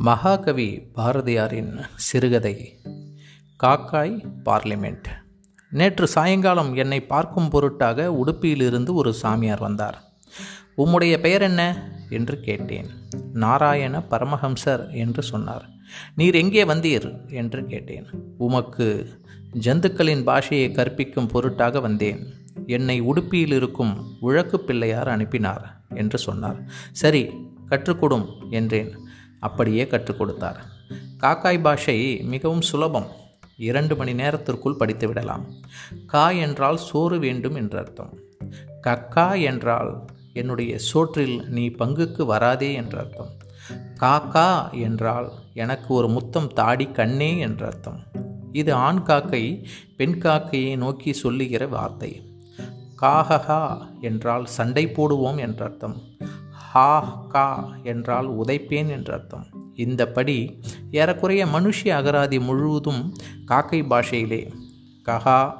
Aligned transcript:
மகாகவி 0.00 0.82
பாரதியாரின் 0.96 1.80
சிறுகதை 1.94 2.80
காக்காய் 3.62 4.24
பார்லிமெண்ட் 4.44 5.04
நேற்று 5.70 6.06
சாயங்காலம் 6.06 6.74
என்னை 6.74 7.00
பார்க்கும் 7.00 7.48
பொருட்டாக 7.48 8.20
உடுப்பியிலிருந்து 8.24 8.94
ஒரு 8.94 9.14
சாமியார் 9.14 9.60
வந்தார். 9.60 10.02
உம்முடைய 10.78 11.16
பெயர் 11.16 11.42
என்ன? 11.42 11.90
என்று 12.10 12.40
கேட்டேன். 12.40 12.86
நாராயண 13.32 14.02
பரமஹம்சர் 14.10 14.92
என்று 14.92 15.22
சொன்னார். 15.22 15.68
நீர் 16.14 16.34
எங்கே 16.34 16.64
வந்தீர்? 16.64 17.28
என்று 17.28 17.66
கேட்டேன். 17.66 18.06
உமக்கு 18.38 19.08
ஜந்துக்களின் 19.60 20.24
பாஷையை 20.24 20.72
கற்பிக்கும் 20.72 21.26
பொருட்டாக 21.26 21.80
வந்தேன். 21.80 22.34
என்னை 22.66 23.02
உடுப்பியில் 23.02 23.52
இருக்கும் 23.52 24.06
உழக்கு 24.20 24.60
பிள்ளையார் 24.60 25.08
அனுப்பினார் 25.08 25.80
என்று 25.94 26.18
சொன்னார். 26.18 26.62
சரி 26.92 27.30
கற்றுக்கொடும் 27.70 28.26
என்றேன். 28.50 29.06
அப்படியே 29.40 29.86
கற்றுக் 29.86 30.18
கொடுத்தார். 30.18 30.64
காக்காய் 31.20 31.60
பாஷை 31.60 32.20
மிகவும் 32.22 32.60
சுலபம். 32.60 33.06
இரண்டு 33.56 33.96
மணி 33.96 34.12
நேரத்திற்குள் 34.12 34.76
படித்து 34.76 35.06
விடலாம். 35.06 35.44
கா 36.06 36.30
என்றால் 36.30 36.76
சோறு 36.76 37.18
வேண்டும் 37.18 37.54
என்று 37.54 37.78
அர்த்தம். 37.78 38.12
கக்கா 38.82 39.42
என்றால் 39.42 40.04
என்னுடைய 40.32 40.78
சோற்றில் 40.78 41.48
நீ 41.48 41.68
பங்குக்கு 41.68 42.22
வராதே 42.22 42.72
என்று 42.72 42.98
அர்த்தம். 42.98 43.32
காக்கா 44.00 44.80
என்றால் 44.80 45.32
எனக்கு 45.54 45.94
ஒரு 45.94 46.08
முத்தம் 46.08 46.52
தாடி 46.52 46.86
கண்ணே 46.86 47.38
என்ற 47.38 47.66
அர்த்தம். 47.66 48.02
இது 48.52 48.74
ஆண் 48.74 49.02
காக்கை 49.02 49.66
பெண் 49.96 50.20
காக்கையை 50.22 50.76
நோக்கி 50.76 51.12
சொல்லுகிற 51.12 51.66
வார்த்தை. 51.66 52.22
காஹஹா 53.02 53.78
என்றால் 54.00 54.46
சண்டை 54.46 54.86
போடுவோம் 54.86 55.38
என்றர்த்தம் 55.38 55.96
ஹா 56.78 57.24
கா 57.28 57.74
என்றால் 57.82 58.36
உதைப்பேன் 58.36 58.88
என்று 58.88 59.12
அர்த்தம். 59.12 59.46
இந்த 59.74 60.08
படி 60.08 60.60
ஏறக்குறைய 60.90 61.44
மனுஷி 61.46 61.84
அகராதி 61.84 62.40
முழுவதும் 62.40 63.16
காக்கை 63.44 63.82
பாஷையிலே. 63.82 64.52
கஹா 65.04 65.52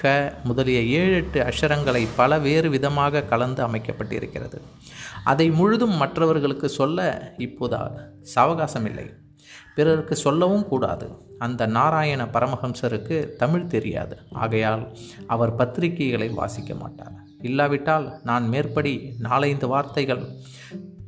ஹ 0.00 0.08
முதலிய 0.44 0.80
ஏழு 0.80 1.14
எட்டு 1.14 1.42
அஷரங்களை 1.42 2.06
பல 2.16 2.38
வேறு 2.38 2.70
விதமாக 2.70 3.22
கலந்து 3.22 3.66
அமைக்கப்பட்டிருக்கிறது. 3.66 4.60
அதை 5.24 5.50
முழுதும் 5.50 5.94
மற்றவர்களுக்கு 5.94 6.68
சொல்ல 6.68 7.32
இப்போது 7.38 7.78
சாவகாசம் 8.34 8.84
இல்லை 8.84 9.10
பிறருக்கு 9.74 10.16
சொல்லவும் 10.16 10.66
கூடாது. 10.66 11.08
அந்த 11.38 11.66
நாராயண 11.66 12.24
பரமஹம்சருக்கு 12.24 13.36
தமிழ் 13.36 13.66
தெரியாது. 13.66 14.18
ஆகையால் 14.32 14.96
அவர் 15.26 15.56
பத்திரிகைகளை 15.56 16.34
வாசிக்க 16.34 16.74
மாட்டார். 16.74 17.26
இல்லாவிட்டால் 17.42 18.20
நான் 18.24 18.48
மேற்படி 18.48 19.14
நாலைந்து 19.18 19.68
வார்த்தைகள் 19.68 20.26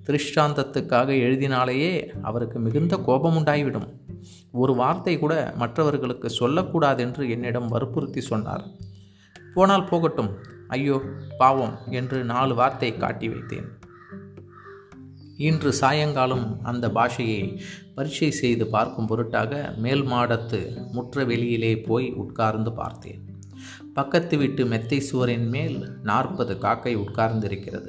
திருஷ்டாந்தத்துக்காக 0.07 1.09
எழுதினாலேயே 1.09 2.13
அவருக்கு 2.23 2.59
மிகுந்த 2.59 2.97
கோபம் 2.97 3.37
உண்டாகிவிடும் 3.37 3.99
ஒரு 4.53 4.75
வார்த்தை 4.75 5.19
கூட 5.19 5.53
மற்றவர்களுக்கு 5.57 6.29
சொல்லக்கூடாதென்று 6.29 7.29
என்னிடம் 7.29 7.69
வற்புறுத்தி 7.69 8.21
சொன்னார். 8.21 8.65
போனால் 9.55 9.89
போகட்டும். 9.89 10.31
ஐயோ 10.69 11.01
பாவம் 11.39 11.79
என்று 11.91 12.25
நாலு 12.25 12.55
வார்த்தை 12.55 12.97
காட்டி 12.97 13.29
வைத்தேன். 13.29 13.69
இன்று 15.37 15.73
சாயங்காலம் 15.73 16.59
அந்த 16.63 16.89
பாஷையை 16.89 17.59
பரீட்சை 17.95 18.31
செய்து 18.31 18.67
பார்க்கும் 18.67 19.07
பொருட்டாக 19.07 19.75
மேல் 19.77 20.03
மாடத்து 20.03 20.91
முற்ற 20.93 21.25
வெளியிலே 21.25 21.79
போய் 21.79 22.13
உட்கார்ந்து 22.13 22.73
பார்த்தேன். 22.73 23.30
பக்கத்து 23.95 24.37
வீட்டு 24.37 24.67
மெத்தை 24.67 25.01
சுவரின் 25.01 25.49
மேல் 25.49 25.89
நாற்பது 26.03 26.59
காக்கை 26.59 26.97
உட்கார்ந்திருக்கிறது. 26.97 27.89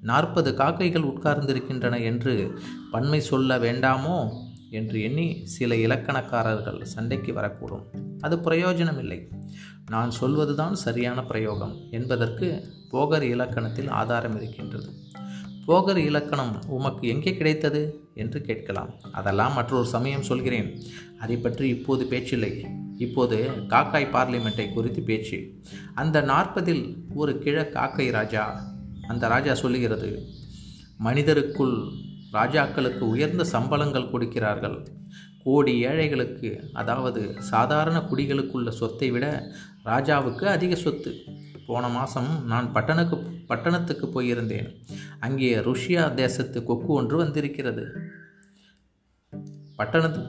நாற்பது 0.00 0.54
காக்கைகள் 0.54 1.02
உட்கார்ந்திருக்கின்றன 1.02 2.02
என்று 2.04 2.58
பன்மை 2.90 3.20
சொல்ல 3.20 3.58
வேண்டாமோ? 3.58 4.28
என்று 4.70 5.02
எண்ணி 5.02 5.46
சில 5.46 5.74
இலக்கணக்காரர்கள் 5.74 6.82
சண்டைக்கு 6.82 7.32
வரக்கூடும். 7.32 7.84
அது 8.20 8.38
பிரயோஜனமில்லை. 8.38 9.28
நான் 9.90 10.10
சொல்வதுதான் 10.10 10.74
சரியான 10.74 11.24
பிரயோகம் 11.24 11.76
என்பதற்கு 11.90 12.72
போகர் 12.92 13.22
இலக்கணத்தில் 13.22 13.88
ஆதாரம் 13.88 14.36
இருக்கின்றது. 14.36 15.01
போகர் 15.66 15.96
இலக்கணம் 15.96 16.62
உமக்கு 16.68 17.08
எங்கே 17.08 17.36
கிடைத்தது? 17.36 18.10
என்று 18.14 18.40
கேட்கலாம். 18.40 18.90
அதெல்லாம் 19.12 19.52
மற்றொரு 19.52 19.86
சமயம் 19.86 20.22
சொல்கிறேன். 20.22 20.82
அதை 21.18 21.36
பற்றி 21.36 21.68
இப்போது 21.68 22.04
பேச்சில்லை. 22.04 22.64
இப்போது 22.96 23.50
காக்காய் 23.68 24.12
பார்லிமெண்ட்டை 24.12 24.72
குறித்து 24.72 25.02
பேச்சு. 25.02 25.60
அந்த 25.94 26.22
நாற்பதில் 26.22 26.94
ஒரு 27.14 27.38
கிழ 27.38 27.68
காக்கை 27.68 28.10
ராஜா 28.10 28.64
அந்த 29.08 29.28
ராஜா 29.28 29.54
சொல்லுகிறது 29.54 30.26
மனிதருக்குள் 30.98 31.76
ராஜாக்களுக்கு 32.32 32.98
உயர்ந்த 32.98 33.44
சம்பளங்கள் 33.44 34.10
கொடுக்கிறார்கள். 34.10 34.86
கோடி 35.44 35.84
ஏழைகளுக்கு 35.84 36.70
அதாவது 36.72 37.34
சாதாரண 37.38 37.98
குடிகளுக்குள்ள 37.98 38.68
சொத்தை 38.68 39.10
விட 39.10 39.42
ராஜாவுக்கு 39.84 40.44
அதிக 40.44 40.74
சொத்து. 40.74 41.24
போன 41.66 41.88
மாதம் 41.88 42.46
நான் 42.46 42.72
பட்டணுக்கு 42.74 43.31
பட்டணத்துக்கு 43.46 44.06
போயிருந்தேன். 44.06 44.68
அங்கே 45.20 45.56
ருஷ்யா 45.56 46.14
தேசத்து 46.14 46.64
கொக்கு 46.64 46.92
ஒன்று 46.92 47.16
வந்திருக்கிறது. 47.16 47.84
பட்டணத்து 49.76 50.22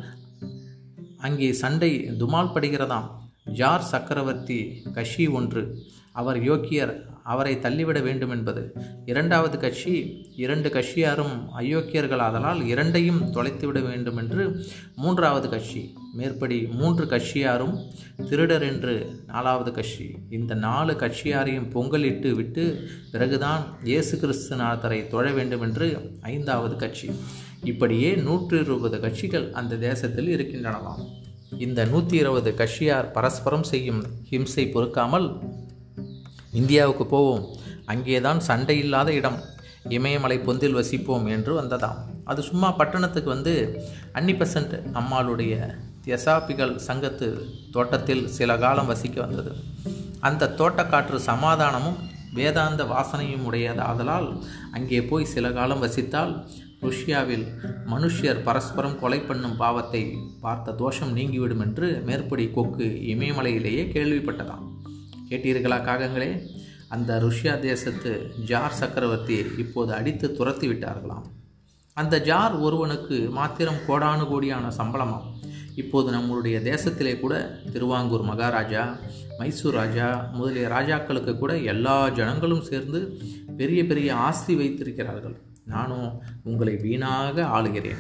அங்கே 1.18 1.53
சண்டை 1.53 1.91
துமால் 2.12 2.53
படுகிறதாம். 2.56 3.09
ஜார் 3.46 3.81
சக்கரவர்த்தி 3.81 4.59
கஷி 4.94 5.25
ஒன்று 5.31 5.63
அவர் 6.19 6.40
யோக்கியர் 6.50 6.94
அவரை 7.31 7.51
தள்ளிவிட 7.59 8.00
வேண்டும் 8.00 8.34
என்பது 8.35 8.62
இரண்டாவது 9.06 9.57
கட்சி 9.59 9.94
இரண்டு 10.35 10.69
கட்சியாரும் 10.69 11.35
அயோக்கியர்கள் 11.59 12.24
ஆதலால் 12.25 12.62
இரண்டையும் 12.72 13.22
தொலைத்துவிட 13.35 13.79
வேண்டும் 13.81 14.18
என்று 14.18 14.44
மூன்றாவது 14.96 15.50
கட்சி 15.50 15.81
மேற்படி 16.18 16.57
மூன்று 16.79 17.06
கட்சியாரும் 17.06 17.75
திருடர் 18.29 18.66
என்று 18.72 18.96
நாலாவது 19.31 19.72
கட்சி. 19.72 20.07
இந்த 20.29 20.53
நாலு 20.66 20.94
கட்சியாரையும் 20.94 21.72
பொங்கலிட்டு 21.75 22.31
விட்டு 22.40 22.66
பிறகுதான் 23.13 23.63
இயேசு 23.91 24.18
கிறிஸ்துநாதரை 24.18 25.00
தொழ 25.07 25.25
வேண்டும் 25.31 25.66
என்று 25.68 25.88
ஐந்தாவது 26.34 26.78
கட்சி. 26.84 27.09
இப்படியே 27.72 28.12
நூற்றி 28.28 28.57
இருபது 28.57 29.00
கட்சிகள் 29.06 29.47
அந்த 29.62 29.81
தேசத்தில் 29.90 30.31
இருக்கின்றனவாம். 30.35 31.03
இந்த 31.66 31.81
நூற்றி 31.85 32.16
இருபது 32.18 32.51
கட்சியார் 32.62 33.12
பரஸ்பரம் 33.12 33.68
செய்யும் 33.72 34.01
ஹிம்சை 34.31 34.63
பொறுக்காமல் 34.72 35.28
இந்தியாவுக்கு 36.53 37.06
போவோம். 37.06 37.44
அங்கேதான் 37.86 38.40
சண்டை 38.40 38.78
இல்லாத 38.78 39.14
இடம். 39.14 39.40
இமயமலை 39.90 40.38
பொந்தில் 40.40 40.78
வசிப்போம் 40.80 41.25
என்று 41.28 41.62
வந்ததாம். 41.62 41.97
அது 42.25 42.41
சும்மா 42.41 42.72
பட்டணத்துக்கு 42.72 43.30
வந்து 43.30 43.84
அன்னி 44.12 44.34
பெசன்ட் 44.34 44.75
அம்மாளுடைய 44.94 45.53
தியசாபிகள் 46.06 46.74
சங்கத்து 46.88 47.28
தோட்டத்தில் 47.72 48.28
சில 48.28 48.58
காலம் 48.58 48.86
வசிக்க 48.86 49.22
வந்தது. 49.22 49.52
அந்த 50.19 50.53
தோட்டக்காற்று 50.58 51.16
சமாதானமும் 51.16 52.00
வேதாந்த 52.34 52.84
வாசனையும் 52.84 53.46
உடையதாதலால் 53.50 54.30
அங்கே 54.72 55.02
போய் 55.03 55.25
சில 55.25 55.52
காலம் 55.52 55.84
வசித்தால் 55.84 56.34
ருஷ்யாவில் 56.81 57.46
மனுஷியர் 57.92 58.44
பரஸ்பரம் 58.44 59.00
கொலை 59.00 59.19
பண்ணும் 59.19 59.58
பாவத்தை 59.58 60.02
பார்த்த 60.42 60.72
தோஷம் 60.72 61.13
நீங்கிவிடும் 61.13 61.59
என்று 61.59 62.02
மேற்படி 62.06 62.50
கொக்கு 62.50 62.88
இமயமலையிலேயே 63.13 63.84
கேள்விப்பட்டதாம். 63.96 64.66
கேட்டீர்களா 65.30 65.78
காகங்களே? 65.82 66.48
அந்த 66.90 67.20
ருஷ்யா 67.20 67.60
தேசத்து 67.60 68.32
ஜார் 68.46 68.74
சக்கரவர்த்தியை 68.80 69.60
இப்போது 69.60 69.94
அடித்து 69.94 70.34
துரத்தி 70.34 70.68
விட்டார்களாம். 70.68 71.24
அந்த 71.94 72.22
ஜார் 72.22 72.56
ஒருவனுக்கு 72.56 73.30
மாத்திரம் 73.30 73.82
கோடானு 73.88 74.26
கோடியான 74.26 74.72
சம்பளமாம். 74.78 75.24
இப்போது 75.76 76.18
நம்மளுடைய 76.18 76.58
தேசத்திலே 76.72 77.20
கூட 77.20 77.60
திருவாங்கூர் 77.74 78.22
மகாராஜா 78.22 78.98
மைசூர் 79.38 79.74
ராஜா 79.74 80.30
முதலிய 80.34 80.68
ராஜாக்களுக்கு 80.68 81.38
கூட 81.38 81.58
எல்லா 81.58 82.10
ஜனங்களும் 82.10 82.62
சேர்ந்து 82.62 83.22
பெரிய 83.58 83.86
பெரிய 83.86 84.16
ஆஸ்தி 84.16 84.56
வைத்திருக்கிறார்கள். 84.56 85.42
நானும் 85.66 86.22
உங்களை 86.44 86.76
வீணாக 86.76 87.42
ஆளுகிறேன். 87.42 87.98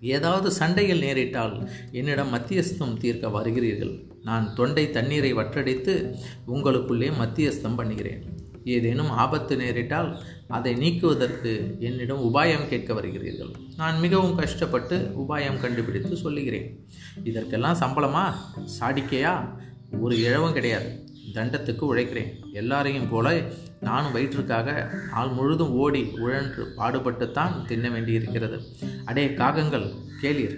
ஏதாவது 0.00 0.50
சண்டையில் 0.50 1.02
நேரிட்டால் 1.02 1.68
என்னிடம் 1.92 2.34
மத்தியஸ்தம் 2.34 2.96
தீர்க்க 2.96 3.28
வருகிறீர்கள். 3.28 4.00
நான் 4.22 4.54
தொண்டை 4.54 4.90
தண்ணீரை 4.90 5.32
வற்றடித்து 5.32 6.14
உங்களுக்குள்ளே 6.54 7.12
மத்தியஸ்தம் 7.20 7.76
பண்ணுகிறேன். 7.76 8.24
ஏதேனும் 8.64 9.10
ஆபத்து 9.10 9.56
நேரிட்டால் 9.56 10.20
அதை 10.48 10.74
நீக்குவதற்கு 10.74 11.76
என்னிடம் 11.80 12.34
உபாயம் 12.34 12.68
கேட்க 12.68 12.94
வருகிறீர்கள். 12.94 13.54
நான் 13.76 13.98
மிகவும் 13.98 14.36
கஷ்டப்பட்டு 14.36 15.12
உபாயம் 15.28 15.60
கண்டுபிடித்து 15.60 16.16
சொல்லுகிறேன். 16.16 16.86
இதற்கெல்லாம் 17.24 17.76
சம்பளமா? 17.76 18.32
சாடிக்கையா? 18.80 19.58
ஒரு 20.00 20.16
இழவும் 20.16 20.52
கிடையாது. 20.52 21.05
தண்டத்துக்கு 21.34 21.84
உழைக்கிறேன். 21.92 22.30
எல்லாரையும் 22.52 23.08
போல 23.08 23.34
நானும் 23.80 24.14
வயிற்றுக்காக 24.14 24.68
நாள் 25.12 25.32
முழுதும் 25.38 25.72
ஓடி 25.84 26.02
உழன்று 26.18 26.64
பாடுபட்டுத்தான் 26.76 27.56
தின்ன 27.66 27.88
வேண்டியிருக்கிறது. 27.88 28.58
அடே 29.04 29.26
காகங்கள் 29.40 29.88
கேளீர். 30.22 30.56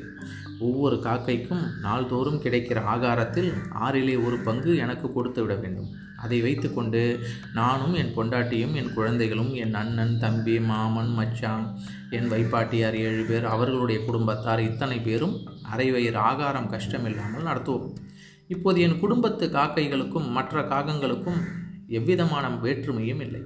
ஒவ்வொரு 0.67 0.97
காக்கைக்கும் 1.05 1.65
நாள்தோறும் 1.81 2.43
கிடைக்கிற 2.43 2.79
ஆகாரத்தில் 2.95 3.51
ஆறிலே 3.87 4.15
ஒரு 4.27 4.37
பங்கு 4.39 4.77
எனக்கு 4.85 5.07
கொடுத்து 5.13 5.41
விட 5.43 5.55
வேண்டும். 5.55 5.91
அதை 6.17 6.39
வைத்துக்கொண்டு 6.41 7.03
நானும் 7.59 7.95
என் 7.95 8.15
பொண்டாட்டியும் 8.17 8.75
என் 8.81 8.95
குழந்தைகளும் 8.95 9.53
என் 9.55 9.75
அண்ணன் 9.75 10.17
தம்பி 10.19 10.57
மாமன் 10.61 11.13
மச்சான் 11.19 11.67
என் 12.11 12.31
வைப்பாட்டியார் 12.33 12.97
ஏழு 13.07 13.23
பேர் 13.29 13.45
அவர்களுடைய 13.45 13.99
குடும்பத்தார் 14.05 14.67
இத்தனை 14.71 14.99
பேரும் 15.01 15.37
அரை 15.63 15.89
வயிறு 15.91 16.19
ஆகாரம் 16.31 16.71
கஷ்டமில்லாமல் 16.73 17.49
நடத்துவோம். 17.51 17.95
இப்போது 18.49 18.81
என் 18.81 18.99
குடும்பத்து 18.99 19.47
காக்கைகளுக்கும் 19.47 20.29
மற்ற 20.29 20.63
காகங்களுக்கும் 20.63 21.41
எவ்விதமான 21.89 22.49
வேற்றுமையும் 22.63 23.21
இல்லை. 23.21 23.41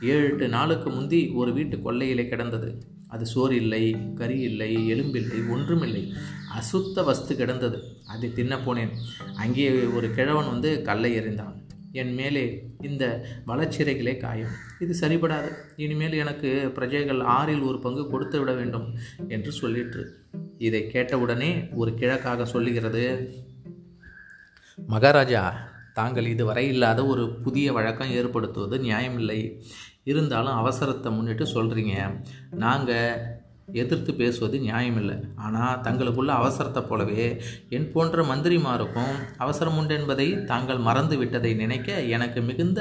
ஏழு 0.00 0.24
எட்டு 0.24 0.48
நாளுக்கு 0.48 0.90
முந்தி 0.90 1.28
ஒரு 1.28 1.52
வீட்டு 1.52 1.76
கொள்ளையிலே 1.76 2.28
கிடந்தது. 2.28 2.82
அது 3.08 3.26
சோறு 3.26 3.56
இல்லை 3.56 3.96
கறி 4.14 4.40
இல்லை 4.40 4.92
எலும்பில்லை 4.92 5.50
ஒன்றுமில்லை 5.50 6.12
அசுத்த 6.58 7.04
வஸ்து 7.04 7.36
கிடந்தது. 7.36 7.78
அதை 8.06 8.32
தின்ன 8.32 8.56
போனேன். 8.56 8.92
அங்கே 9.36 9.84
ஒரு 9.84 10.10
கிழவன் 10.10 10.50
வந்து 10.50 10.82
கல்லை 10.82 11.18
எறிந்தான். 11.18 11.54
என் 11.92 12.14
மேலே 12.14 12.62
இந்த 12.80 13.26
வளச்சிறைகளே 13.46 14.16
காயும். 14.16 14.54
இது 14.80 14.94
சரிபடாது. 15.00 15.50
இனிமேல் 15.76 16.12
எனக்கு 16.12 16.70
பிரஜைகள் 16.74 17.20
ஆறில் 17.20 17.60
ஒரு 17.60 17.78
பங்கு 17.78 18.10
கொடுத்து 18.10 18.38
விட 18.38 18.52
வேண்டும் 18.52 18.96
என்று 19.28 19.52
சொல்லிற்று. 19.62 20.04
இதை 20.58 20.86
கேட்டவுடனே 20.86 21.68
ஒரு 21.72 21.94
கிழக்காக 21.98 22.42
சொல்லுகிறது 22.44 23.02
மகாராஜா 24.92 25.42
தாங்கள் 25.98 26.26
இதுவரை 26.32 26.62
இல்லாத 26.72 27.00
ஒரு 27.12 27.22
புதிய 27.44 27.66
வழக்கம் 27.72 28.12
ஏற்படுத்துவது 28.18 28.76
நியாயமில்லை. 28.78 29.38
இருந்தாலும் 30.10 30.58
அவசரத்தை 30.62 31.10
முன்னிட்டு 31.16 31.44
சொல்கிறீங்க 31.54 31.94
நாங்கள் 32.62 33.20
எதிர்த்து 33.82 34.12
பேசுவது 34.14 34.56
நியாயமில்லை. 34.58 35.16
ஆனால் 35.44 35.80
தங்களுக்குள்ள 35.86 36.32
அவசரத்தை 36.40 36.82
போலவே 36.88 37.26
என் 37.76 37.90
போன்ற 37.92 38.24
மந்திரிமாருக்கும் 38.32 39.14
அவசரம் 39.44 39.78
உண்டு 39.82 39.94
என்பதை 39.98 40.28
தாங்கள் 40.44 40.86
மறந்து 40.88 41.18
விட்டதை 41.18 41.52
நினைக்க 41.62 42.00
எனக்கு 42.16 42.42
மிகுந்த 42.48 42.80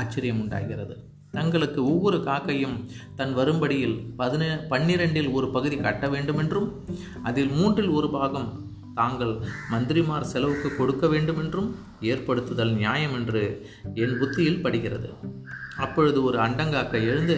ஆச்சரியம் 0.00 0.42
உண்டாகிறது. 0.44 0.96
தங்களுக்கு 1.38 1.80
ஒவ்வொரு 1.92 2.18
காக்கையும் 2.28 2.76
தன் 3.18 3.34
வரும்படியில் 3.38 3.96
பதினே 4.20 4.50
பன்னிரெண்டில் 4.72 5.30
ஒரு 5.32 5.46
பகுதி 5.50 5.76
கட்ட 5.76 6.06
வேண்டுமென்றும் 6.08 6.68
அதில் 7.22 7.52
மூன்றில் 7.58 7.94
ஒரு 7.98 8.10
பாகம் 8.10 8.48
தாங்கள் 8.94 9.34
மந்திரிமார் 9.70 10.30
செலவுக்கு 10.32 10.70
கொடுக்க 10.76 11.06
வேண்டுமென்றும் 11.06 11.68
ஏற்படுத்துதல் 12.12 12.72
நியாயம் 12.72 13.14
என்று 13.18 13.42
என் 13.94 14.16
புத்தியில் 14.18 14.62
படுகிறது 14.64 15.10
அப்பொழுது 15.76 16.18
ஒரு 16.22 16.38
அண்டங்காக்க 16.38 16.94
எழுந்து 17.10 17.36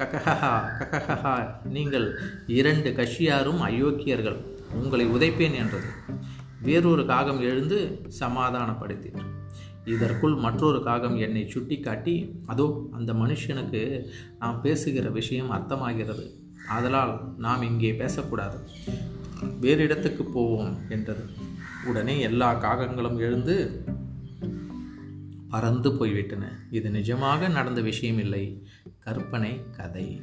ககஹா 0.00 0.52
ககஹா 0.92 1.34
நீங்கள் 1.74 2.06
இரண்டு 2.58 2.90
கஷியாரும் 2.90 3.60
அயோக்கியர்கள் 3.68 4.38
உங்களை 4.78 5.06
உதைப்பேன் 5.06 5.56
என்றது. 5.62 5.88
வேறொரு 6.66 7.02
காகம் 7.06 7.40
எழுந்து 7.40 7.78
சமாதானப்படுத்தினர். 8.20 9.28
இதற்குள் 9.84 10.34
மற்றொரு 10.46 10.80
காகம் 10.88 11.16
என்னை 11.26 11.44
சுட்டி 11.48 11.76
காட்டி 11.80 12.14
அதோ 12.46 12.66
அந்த 12.92 13.12
மனுஷனுக்கு 13.12 13.82
நாம் 14.38 14.58
பேசுகிற 14.66 15.08
விஷயம் 15.18 15.54
அர்த்தமாகிறது. 15.58 16.26
அதனால் 16.68 17.12
நாம் 17.46 17.62
இங்கே 17.62 17.92
பேசக்கூடாது. 18.02 18.58
வேறு 19.60 19.82
இடத்துக்கு 19.82 20.24
போவோம் 20.24 20.78
என்றது. 20.88 21.24
உடனே 21.84 22.20
எல்லா 22.20 22.60
காகங்களும் 22.62 23.18
எழுந்து 23.18 23.84
பறந்து 25.48 25.96
போய்விட்டன. 25.96 26.66
இது 26.70 26.90
நிஜமாக 26.90 27.50
நடந்த 27.50 27.80
விஷயம் 27.80 28.18
இல்லை 28.18 28.66
கற்பனை 28.98 29.60
கதை. 29.76 30.20